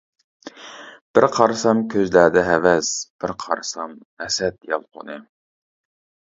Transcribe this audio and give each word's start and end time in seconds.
بىر 1.17 1.27
قارىسام 1.35 1.81
كۆزلەردە 1.95 2.43
ھەۋەس، 2.47 2.89
بىر 3.25 3.35
قارىسام 3.45 3.95
ھەسەت 4.25 4.59
يالقۇنى. 4.73 5.21